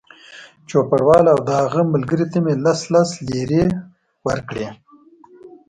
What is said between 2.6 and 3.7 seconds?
لس لس لېرې